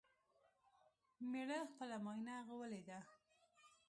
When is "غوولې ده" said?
2.47-2.99